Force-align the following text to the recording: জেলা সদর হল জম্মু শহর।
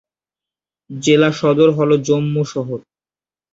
জেলা 0.89 1.29
সদর 1.31 1.69
হল 1.77 1.91
জম্মু 2.07 2.43
শহর। 2.45 2.79